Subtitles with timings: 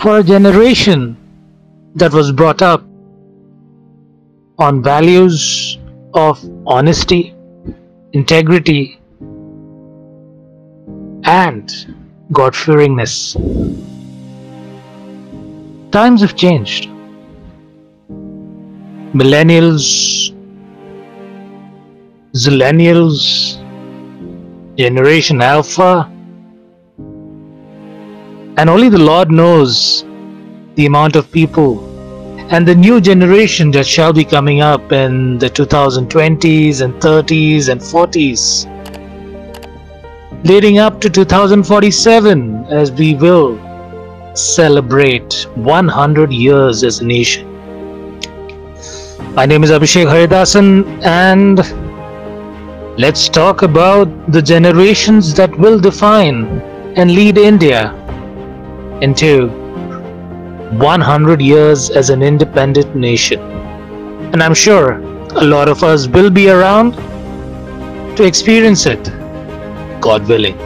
[0.00, 1.14] for a generation
[1.94, 2.82] that was brought up
[4.58, 5.78] on values
[6.14, 7.34] of honesty,
[8.14, 8.98] integrity,
[11.24, 11.94] and
[12.32, 13.34] God fearingness.
[15.92, 16.88] Times have changed.
[19.12, 20.34] Millennials,
[22.32, 23.58] Zillennials,
[24.78, 26.10] Generation Alpha,
[28.60, 30.04] and only the Lord knows
[30.74, 31.78] the amount of people.
[32.52, 37.80] And the new generation that shall be coming up in the 2020s and 30s and
[37.80, 38.66] 40s
[40.44, 43.56] leading up to 2047 as we will
[44.34, 47.46] celebrate 100 years as a nation.
[49.34, 51.58] My name is Abhishek Haridasan and
[52.98, 56.60] let's talk about the generations that will define
[56.96, 57.99] and lead India
[59.02, 59.48] into
[60.78, 63.40] 100 years as an independent nation.
[64.32, 64.98] And I'm sure
[65.34, 66.92] a lot of us will be around
[68.16, 69.02] to experience it,
[70.00, 70.56] God willing.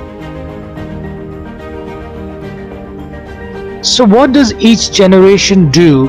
[3.83, 6.09] So, what does each generation do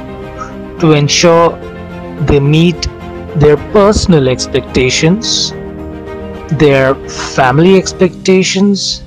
[0.79, 1.51] to ensure
[2.25, 2.81] they meet
[3.35, 5.51] their personal expectations,
[6.57, 9.04] their family expectations,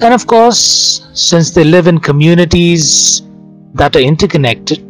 [0.00, 3.22] and of course, since they live in communities
[3.74, 4.84] that are interconnected,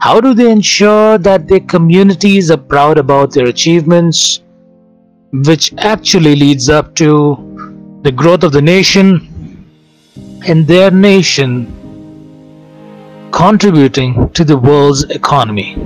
[0.00, 4.40] how do they ensure that their communities are proud about their achievements,
[5.32, 9.66] which actually leads up to the growth of the nation
[10.46, 11.66] and their nation
[13.32, 15.76] contributing to the world's economy?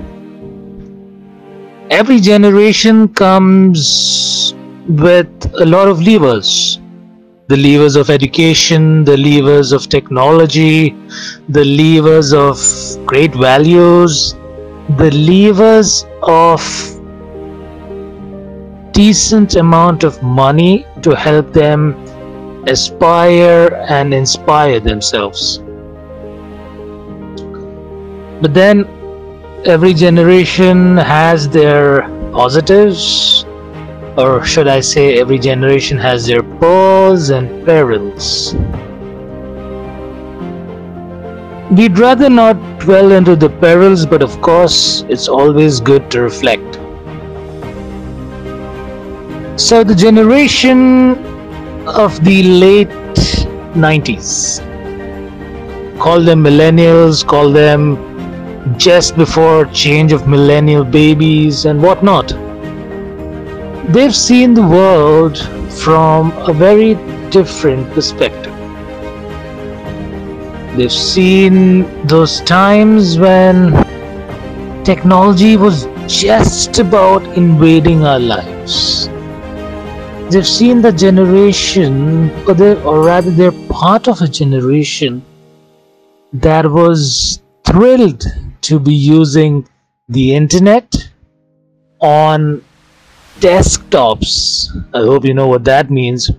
[1.91, 4.53] Every generation comes
[4.89, 6.81] with a lot of levers
[7.49, 10.97] the levers of education, the levers of technology,
[11.49, 12.59] the levers of
[13.07, 14.35] great values,
[14.99, 16.61] the levers of
[18.93, 21.95] decent amount of money to help them
[22.67, 25.59] aspire and inspire themselves.
[28.43, 28.87] But then
[29.65, 32.03] every generation has their
[32.33, 33.46] positives
[34.17, 38.55] or should I say, every generation has their pros and perils.
[41.71, 46.77] We'd rather not dwell into the perils, but of course, it's always good to reflect.
[49.61, 51.15] So, the generation
[51.87, 52.89] of the late
[53.75, 54.61] 90s,
[55.99, 62.46] call them millennials, call them just before change of millennial babies and whatnot
[63.89, 65.39] they've seen the world
[65.71, 66.95] from a very
[67.31, 68.53] different perspective.
[70.77, 73.73] They've seen those times when
[74.85, 79.09] technology was just about invading our lives.
[80.31, 85.25] They've seen the generation, or, they, or rather, they're part of a generation
[86.33, 88.25] that was thrilled
[88.63, 89.69] to be using
[90.09, 90.93] the internet
[92.01, 92.63] on
[93.41, 94.69] desktops.
[94.95, 96.31] I hope you know what that means.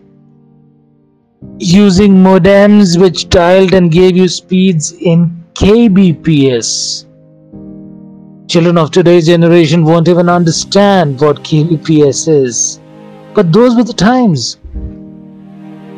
[1.60, 7.06] Using modems which dialed and gave you speeds in kbps.
[8.48, 12.80] Children of today's generation won't even understand what kbps is.
[13.34, 14.58] But those were the times.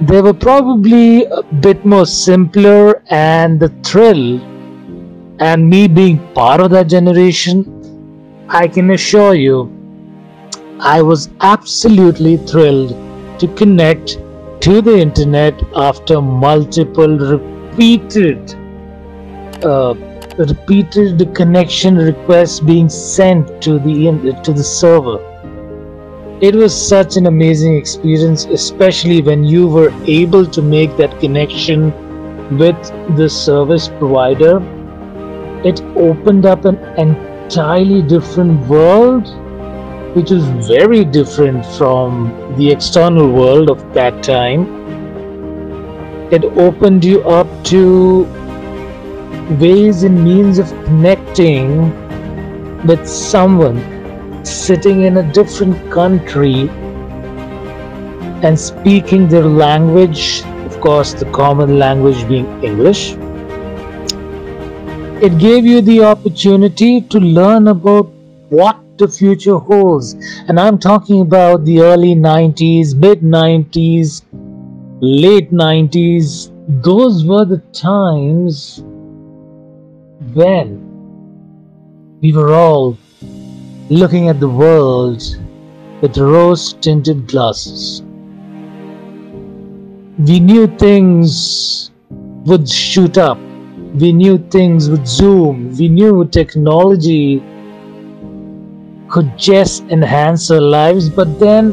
[0.02, 4.40] They were probably a bit more simpler and the thrill
[5.40, 9.79] and me being part of that generation, I can assure you
[10.82, 12.92] I was absolutely thrilled
[13.40, 14.18] to connect
[14.62, 18.56] to the internet after multiple repeated
[19.62, 19.94] uh,
[20.38, 25.20] repeated connection requests being sent to the to the server.
[26.42, 31.92] It was such an amazing experience, especially when you were able to make that connection
[32.58, 32.78] with
[33.18, 34.62] the service provider.
[35.66, 39.28] It opened up an entirely different world
[40.16, 44.62] which is very different from the external world of that time.
[46.32, 48.24] It opened you up to
[49.60, 51.94] ways and means of connecting
[52.88, 53.80] with someone
[54.46, 56.70] sitting in a different country
[58.42, 63.16] and speaking their language, of course, the common language being English.
[65.22, 68.06] It gave you the opportunity to learn about
[68.50, 70.14] what the future holds.
[70.48, 74.22] And I'm talking about the early 90s, mid 90s,
[75.02, 76.52] late 90s.
[76.84, 78.84] Those were the times
[80.34, 80.86] when
[82.22, 82.98] we were all
[83.90, 85.24] looking at the world
[86.02, 88.02] with rose tinted glasses.
[90.20, 91.92] We knew things
[92.46, 93.38] would shoot up,
[93.96, 97.42] we knew things would zoom, we knew technology
[99.10, 101.72] could just enhance our lives, but then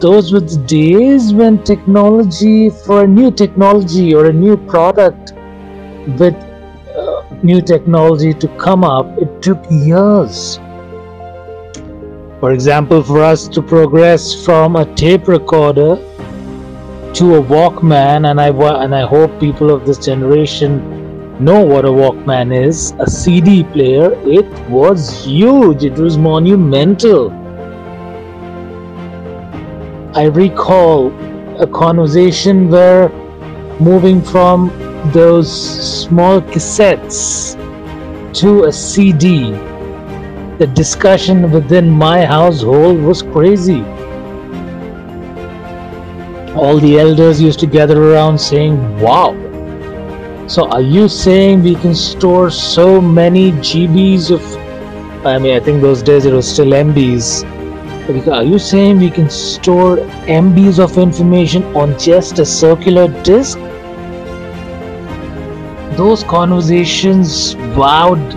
[0.00, 5.32] those were the days when technology, for a new technology or a new product
[6.18, 10.58] with uh, new technology to come up, it took years.
[12.40, 15.96] For example, for us to progress from a tape recorder
[17.14, 18.48] to a Walkman, and I
[18.82, 20.91] and I hope people of this generation
[21.42, 27.30] know what a Walkman is, a CD player, it was huge, it was monumental.
[30.14, 31.12] I recall
[31.60, 33.08] a conversation where
[33.80, 34.68] moving from
[35.12, 35.50] those
[36.04, 37.56] small cassettes
[38.34, 39.50] to a CD,
[40.58, 43.82] the discussion within my household was crazy.
[46.54, 49.32] All the elders used to gather around saying, Wow,
[50.52, 54.42] so are you saying we can store so many GBs of
[55.26, 57.28] I mean I think those days it was still MBs.
[58.30, 59.96] Are you saying we can store
[60.40, 63.58] MBs of information on just a circular disk?
[66.00, 68.34] Those conversations wowed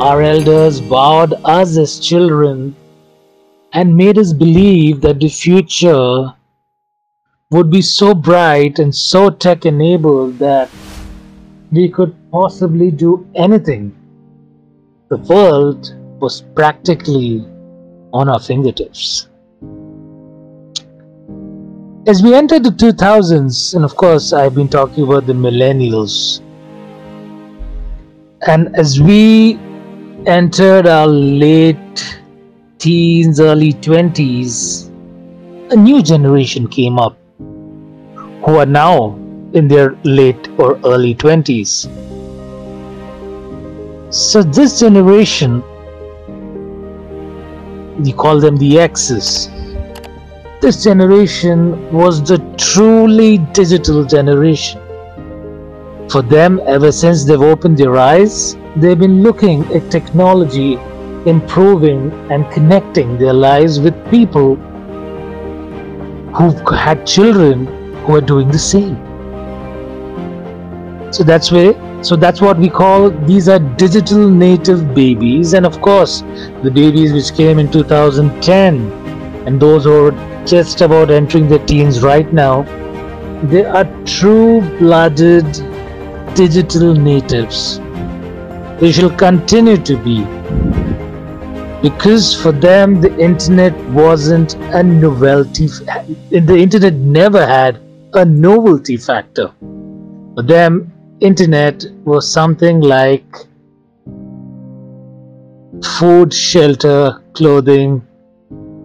[0.00, 2.74] our elders, wowed us as children,
[3.72, 6.34] and made us believe that the future
[7.50, 10.68] would be so bright and so tech enabled that
[11.74, 13.94] we could possibly do anything.
[15.08, 17.44] The world was practically
[18.12, 19.28] on our fingertips.
[22.06, 26.40] As we entered the 2000s, and of course, I've been talking about the millennials,
[28.46, 29.58] and as we
[30.26, 32.20] entered our late
[32.78, 34.90] teens, early 20s,
[35.72, 39.23] a new generation came up who are now
[39.54, 41.88] in their late or early 20s.
[44.12, 45.62] So, this generation,
[48.02, 49.48] we call them the X's.
[50.60, 54.80] This generation was the truly digital generation.
[56.10, 60.74] For them, ever since they've opened their eyes, they've been looking at technology
[61.26, 64.56] improving and connecting their lives with people
[66.36, 67.66] who've had children
[68.04, 69.13] who are doing the same.
[71.14, 75.52] So that's where so that's what we call these are digital native babies.
[75.54, 76.22] And of course
[76.64, 78.90] the babies which came in 2010
[79.46, 82.62] and those who are just about entering their teens right now
[83.44, 85.44] they are true blooded
[86.34, 87.78] digital natives.
[88.80, 90.24] They shall continue to be.
[91.80, 95.68] Because for them the internet wasn't a novelty
[96.30, 97.80] the internet never had
[98.14, 99.52] a novelty factor.
[100.34, 100.90] For them
[101.20, 103.24] internet was something like
[105.98, 108.02] food, shelter, clothing,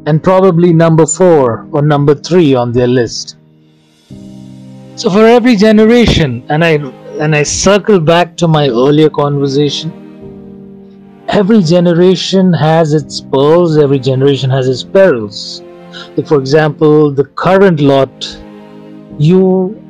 [0.06, 3.38] and probably number four or number three on their list.
[4.96, 6.72] So for every generation, and I
[7.20, 9.92] and I circle back to my earlier conversation,
[11.28, 15.62] every generation has its pearls, every generation has its perils.
[16.16, 18.40] Like for example, the current lot,
[19.18, 19.82] you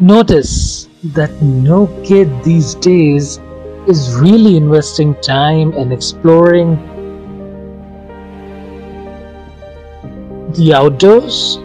[0.00, 3.38] notice that no kid these days
[3.86, 6.76] is really investing time and exploring
[10.54, 11.58] the outdoors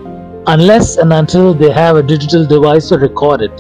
[0.48, 3.58] unless and until they have a digital device to record it.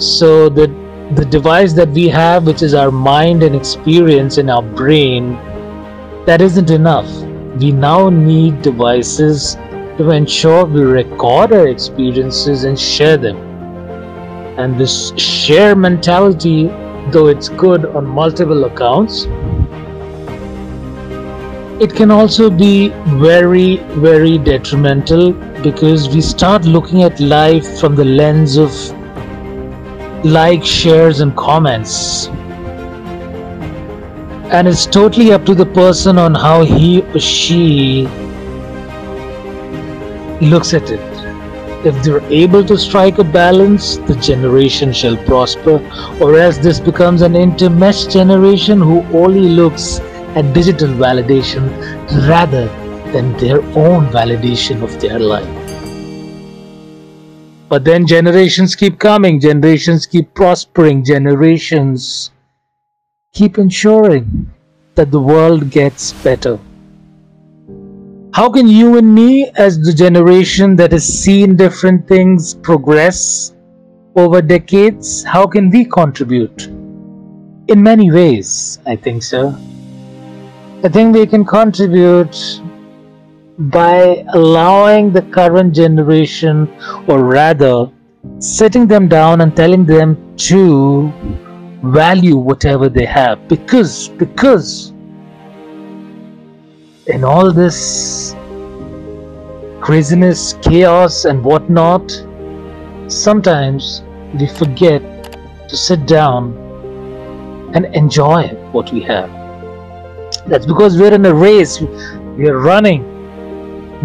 [0.00, 0.68] So the
[1.16, 5.34] the device that we have, which is our mind and experience in our brain,
[6.24, 7.10] that isn't enough.
[7.60, 9.56] We now need devices
[9.98, 13.53] to ensure we record our experiences and share them.
[14.56, 16.68] And this share mentality,
[17.10, 19.26] though it's good on multiple accounts,
[21.82, 25.32] it can also be very, very detrimental
[25.62, 28.70] because we start looking at life from the lens of
[30.24, 32.28] likes, shares, and comments.
[34.52, 38.06] And it's totally up to the person on how he or she
[40.40, 41.13] looks at it.
[41.84, 45.80] If they're able to strike a balance, the generation shall prosper,
[46.18, 50.00] or else this becomes an intermeshed generation who only looks
[50.34, 51.68] at digital validation
[52.26, 52.68] rather
[53.12, 55.46] than their own validation of their life.
[57.68, 62.30] But then generations keep coming, generations keep prospering, generations
[63.34, 64.50] keep ensuring
[64.94, 66.58] that the world gets better.
[68.34, 73.54] How can you and me, as the generation that has seen different things progress
[74.16, 76.66] over decades, how can we contribute?
[77.68, 79.56] In many ways, I think so.
[80.82, 82.60] I think we can contribute
[83.56, 86.68] by allowing the current generation,
[87.06, 87.88] or rather,
[88.40, 91.12] sitting them down and telling them to
[91.84, 94.93] value whatever they have because because
[97.06, 98.34] in all this
[99.80, 102.10] craziness, chaos, and whatnot,
[103.08, 104.02] sometimes
[104.38, 105.02] we forget
[105.68, 106.56] to sit down
[107.74, 109.30] and enjoy what we have.
[110.46, 113.02] That's because we're in a race, we're running,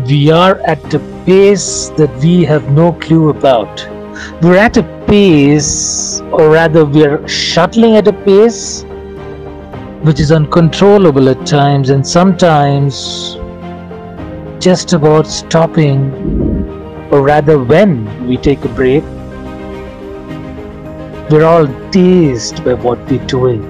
[0.06, 3.88] we are at a pace that we have no clue about.
[4.42, 8.84] We're at a pace, or rather, we're shuttling at a pace
[10.04, 13.36] which is uncontrollable at times and sometimes
[14.64, 16.14] just about stopping
[17.12, 19.04] or rather when we take a break
[21.30, 23.62] we're all dazed by what we're doing.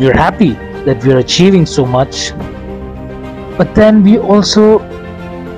[0.00, 0.54] We're happy
[0.84, 2.30] that we're achieving so much
[3.58, 4.78] but then we also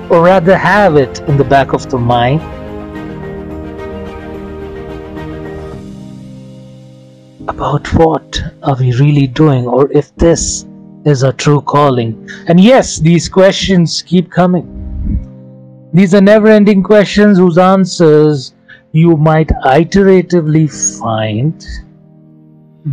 [0.09, 2.41] or rather have it in the back of the mind
[7.61, 10.65] about what are we really doing or if this
[11.05, 12.11] is our true calling.
[12.47, 14.65] And yes, these questions keep coming.
[15.93, 18.55] These are never ending questions whose answers
[18.93, 20.65] you might iteratively
[20.99, 21.63] find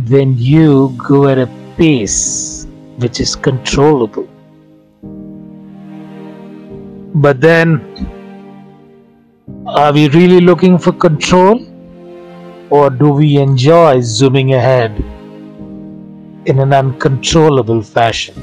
[0.07, 4.29] when you go at a pace which is controllable.
[7.15, 7.81] But then,
[9.65, 11.65] are we really looking for control?
[12.69, 14.91] Or do we enjoy zooming ahead
[16.45, 18.35] in an uncontrollable fashion?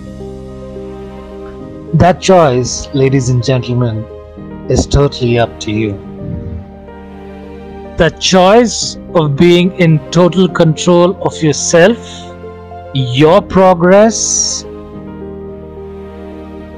[1.95, 4.05] That choice, ladies and gentlemen,
[4.69, 5.93] is totally up to you.
[7.99, 11.97] The choice of being in total control of yourself,
[12.95, 14.65] your progress,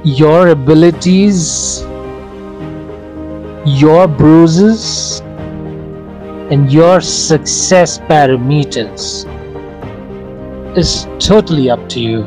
[0.03, 1.81] your abilities,
[3.65, 5.21] your bruises,
[6.51, 9.25] and your success parameters
[10.77, 12.23] is totally up to you.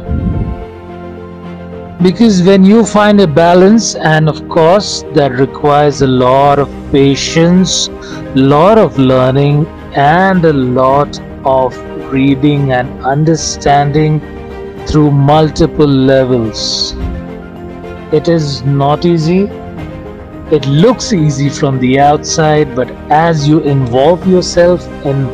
[2.02, 7.88] Because when you find a balance, and of course, that requires a lot of patience,
[8.34, 11.76] lot of learning, and a lot of
[12.12, 14.20] reading and understanding
[14.86, 16.94] through multiple levels.
[18.12, 19.46] It is not easy,
[20.50, 25.26] it looks easy from the outside, but as you involve yourself in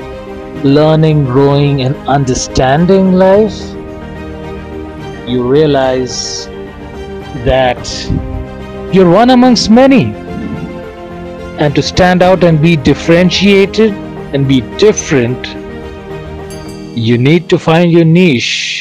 [0.62, 3.59] learning, growing, and understanding life,
[5.29, 6.47] you realize
[7.45, 7.83] that
[8.93, 10.15] you're one amongst many.
[11.59, 13.93] And to stand out and be differentiated
[14.33, 15.49] and be different,
[16.97, 18.77] you need to find your niche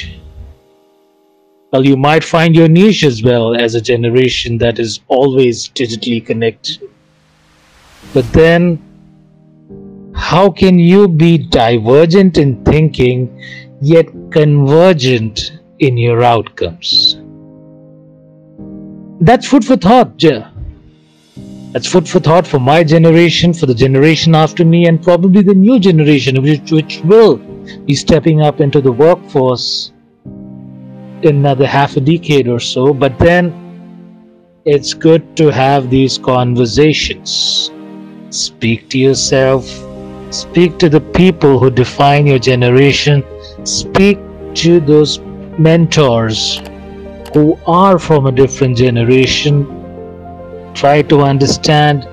[1.71, 6.25] well, you might find your niche as well as a generation that is always digitally
[6.25, 6.89] connected.
[8.13, 8.81] But then,
[10.15, 13.43] how can you be divergent in thinking
[13.81, 17.17] yet convergent in your outcomes?
[19.19, 20.45] That's food for thought, Jay.
[21.73, 25.53] That's food for thought for my generation, for the generation after me, and probably the
[25.53, 27.37] new generation, which, which will
[27.85, 29.91] be stepping up into the workforce
[31.23, 33.53] another half a decade or so, but then
[34.65, 37.71] it's good to have these conversations.
[38.29, 39.65] Speak to yourself,
[40.29, 43.23] speak to the people who define your generation,
[43.63, 44.19] speak
[44.55, 45.19] to those
[45.57, 46.61] mentors
[47.33, 49.65] who are from a different generation.
[50.73, 52.07] Try to understand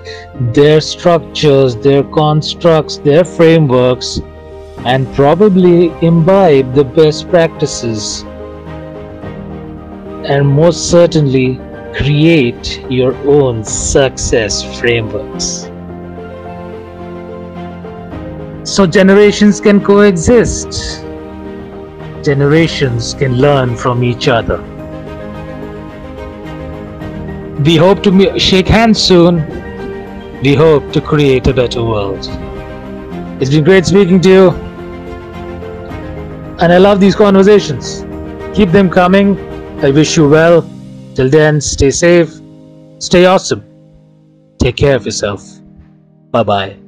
[0.54, 4.20] their structures, their constructs, their frameworks,
[4.84, 8.24] and probably imbibe the best practices
[10.24, 11.60] and most certainly
[11.94, 15.70] create your own success frameworks.
[18.68, 21.02] So generations can coexist.
[22.24, 24.58] Generations can learn from each other.
[27.64, 29.46] We hope to shake hands soon.
[30.42, 32.26] We hope to create a better world.
[33.40, 34.50] It's been great speaking to you.
[36.60, 38.04] And I love these conversations.
[38.56, 39.53] Keep them coming
[39.84, 40.62] I wish you well.
[41.14, 42.30] Till then, stay safe,
[42.98, 43.62] stay awesome.
[44.58, 45.44] Take care of yourself.
[46.30, 46.83] Bye bye.